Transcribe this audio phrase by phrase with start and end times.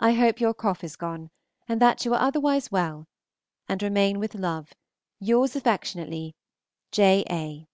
[0.00, 1.30] I hope your cough is gone,
[1.68, 3.06] and that you are otherwise well,
[3.68, 4.72] and remain, with love,
[5.20, 6.34] Yours affectionately,
[6.90, 7.24] J.
[7.30, 7.68] A.